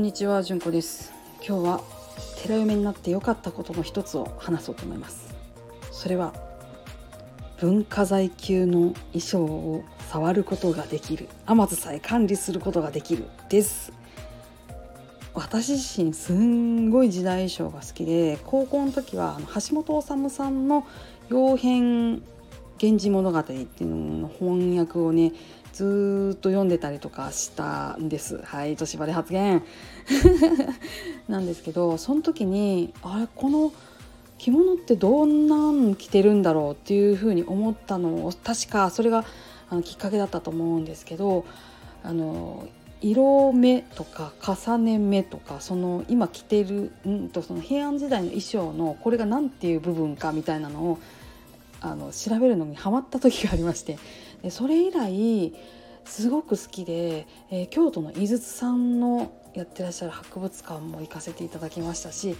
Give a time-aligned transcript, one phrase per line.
[0.00, 1.12] こんにちは、じゅんこです。
[1.46, 1.80] 今日は
[2.40, 5.34] 寺嫁になって良かったことの一つを話そうと思います。
[5.92, 6.32] それは
[7.60, 13.92] 文化財級の衣装を触ることができる天津さえ管理することができるです。
[15.34, 20.86] 私自身すんごい時代衣装が好きで高校の時はあの橋本治さんの
[21.28, 22.22] 「傭変
[22.80, 25.32] 源氏物語」っていうのの翻訳をね
[25.72, 28.40] ずっと読んでたりとかしたんです。
[28.44, 29.62] はい年バレ発言。
[31.28, 33.72] なんですけどその時にあれこの
[34.38, 39.24] 着物ってどんなん着てるんだろうっていうふうに思ったのを確かそれが
[39.68, 41.44] あのきっかけだったと思うんですけど
[42.02, 42.66] あの
[43.02, 50.98] 色目とか重ね目とかその今着てるんとその平安時代の衣装のこれが何ていう部分かみたいなのを
[51.80, 53.98] あの調べるのにハマった時がありまして
[54.42, 55.54] でそれ以来
[56.04, 62.36] すごく好きで、えー、京都の井筒さんのやってらっしゃる博物館も行かせていただきましたし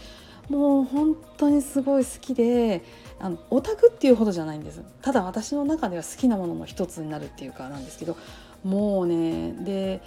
[0.49, 2.83] もう本当にすごい好きで
[3.21, 8.17] あのオタクっていうほどじゃないんですただ私の中では好きなものの一つになるっていうかなんですけど
[8.65, 10.03] もうねで、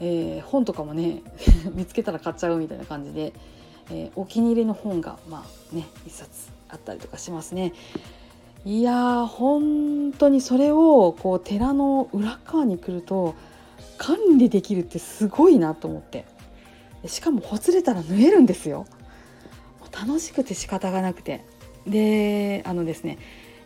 [0.00, 1.22] えー、本とかもね
[1.74, 3.32] 見つけたら買っちゃうみたいな感じで、
[3.90, 7.72] えー、お気に入りの本がまあね一冊あったりとかしますね。
[8.64, 13.34] いや本当にそれをこう寺の裏側に来ると
[13.98, 16.24] 管理できるってすごいなと思って。
[17.06, 18.86] しかもほつれたら縫えるんですよ。
[19.92, 21.44] 楽しくて仕方がなくて。
[21.86, 23.18] であのですね、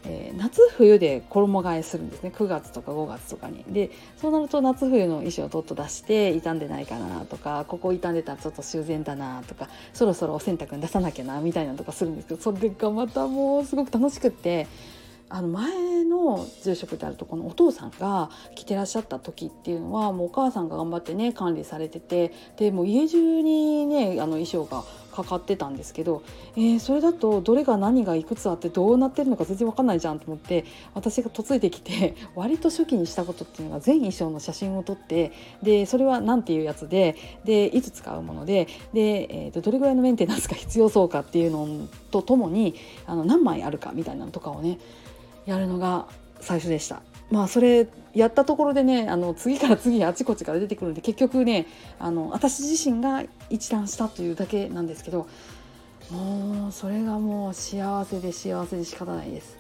[0.05, 2.33] えー、夏冬で衣替えするんですね。
[2.35, 3.65] 9月とか5月とかに。
[3.69, 14.67] でそうなると夏冬の衣装をとっと出して傷んでないかなとかここ傷んでたらちょっと修繕だなとかそろそろお洗濯に出さなきゃなみたいなとかするんですけどそれがまたもうすごく楽しくって
[15.31, 24.85] あの前の住職であるとこのお父さんが来てらっしゃった時っていうのはもうお母さんが頑張ってね管理されててでもう家中にねあの衣装が
[25.23, 26.23] かかってたんですけど、
[26.57, 30.65] えー、それだとどれが何がいくつあってどうなってるのか全然わかんないじゃんと思って
[30.95, 42.75] 私が嫁いできて割と初期にしたことっていうのが全衣装の写真を撮ってでそれは何ていうやつででいつ使うものでで、えー、とどれぐらいのメンテナンスが必要そうかっていうのとともに
[43.07, 44.79] あの何枚あるかみたいなのとかをね
[45.47, 46.07] やるのが
[46.41, 47.03] 最初でした。
[47.31, 51.67] まあそれやったところでねあの次から次あちこちから出てくるんで結局ね
[51.99, 55.29] あの私自身が一覧したというだけなんですけど
[56.11, 59.59] もうそれがもう幸せで幸せで仕方ないです。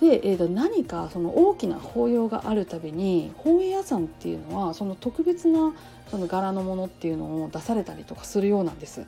[0.00, 5.74] で、えー、と何かその大きな法要があるたびに法営屋さんっていうのはその特別な
[6.10, 9.04] その柄のものっていうのを出されたりとかするようなんです。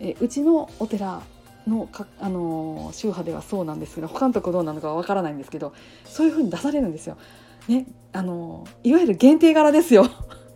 [0.00, 1.22] えうちのお寺
[1.66, 5.72] のかあの宗派ではそうなんですけど他のとこどうなのかわからないんですけど
[6.04, 7.16] そういう風に出されるんですよ。
[7.68, 10.06] ね、あのいわゆる限定柄ですよ。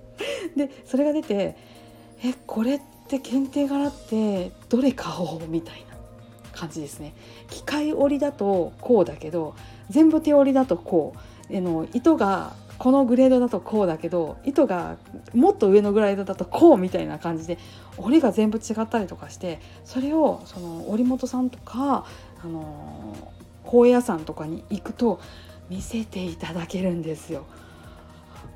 [0.56, 1.56] でそれが出て
[2.22, 5.96] えこれって限定柄ってどれ買おうみたいな
[6.52, 7.14] 感じですね。
[7.48, 9.54] 機械織りだとこうだけど
[9.88, 11.14] 全部手織りだとこ
[11.50, 14.96] うあの糸がこのグレードだとこうだけど糸が
[15.34, 17.58] もっと上のグレードだとこうみたいな感じで
[17.96, 22.06] 織りが全部違ったりとかしてそれをその織本さんとか
[22.42, 23.32] あの
[23.64, 25.20] 法屋さんとかに行くと
[25.68, 27.44] 見せていただけるんですよ。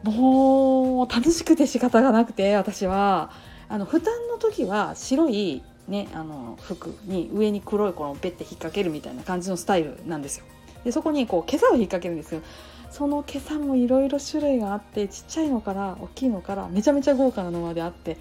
[0.05, 3.31] もう楽しくて仕方がなくて私は
[3.69, 10.44] あの負担の時は白いねあの服に上に黒いこのペッて引っ掛けるみたいな感じのスタイルなんですよ。
[10.84, 12.41] でそこにこう今朝を引っ掛けるんですよ。
[12.92, 18.19] その今朝もいろいろ種類があってちっちゃいのから大きいのからめちゃめちゃ豪華なのまであって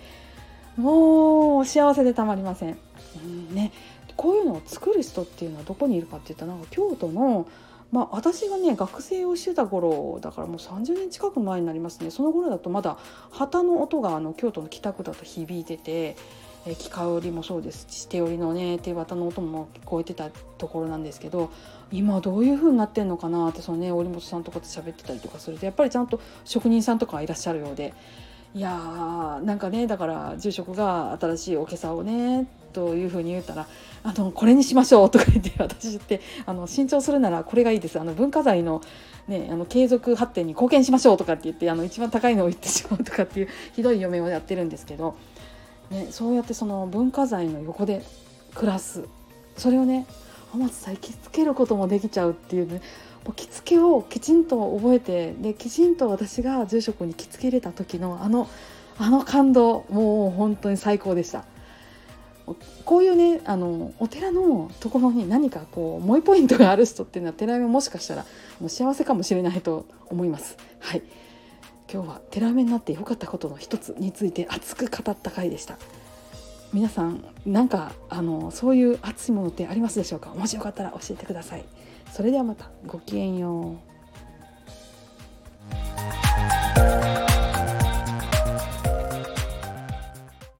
[0.78, 2.78] もう幸せでたまりません。
[3.24, 3.74] うんね、
[4.16, 7.48] こういうのを作る人っていうのはどこにいるかっていったらなんか京都の
[7.92, 12.98] まあ、私がね学生をしてた頃だからもう30年近く前になりますねその頃だとまだ
[13.32, 16.16] 旗の音があの京都の北区だと響いてて
[16.66, 17.88] え機械織りもそうです。
[17.90, 21.50] し手織りのね手綿の音も聞こえてたところなんですけど
[21.92, 27.94] 今どういう風になってんのかなってそのね織本さんとかと喋ってたりとかするとやっぱりちゃんと職人さんとかいらっしゃるようで。
[28.54, 33.66] いやーなんかねだから住職が新しいおけさをねというふうに言ったら
[34.04, 37.98] 「あのこれにしましょう」とか言って私ってあの新調するならこれがいいです。
[37.98, 38.82] あの文化財の,、
[39.30, 45.16] ね、あの継続発展に貢献しましょうとかって言ってあの一番高いのを言ってしまうとかっていうひどい嫁をやってるんですけど
[45.92, 48.02] ね、そうやってその文化財の横で
[48.56, 49.04] 暮らす
[49.58, 50.08] それをね
[50.54, 52.82] 天津さん着付けることもできちゃうっていうね
[53.26, 58.50] もう着付けをきちんと覚えてできちんと私が住職に着付け入れた時のあの
[58.98, 61.46] あの感動もう本当に最高でした。
[62.86, 68.26] こういうねあのお寺のところに何かこう萌えポイントがある人っていうのは寺山もしかしたら
[68.60, 70.58] もう幸せかもしれないと思います。
[70.80, 71.04] はい
[71.94, 75.78] 今日は寺目になって良かったことの一つについて熱く語った回でした。
[76.72, 80.30] 皆さんなんかあのそういう熱いものってありますでしょうか？
[80.30, 81.66] もしよかったら教えてください。
[82.14, 83.91] それではまたごきげんよう。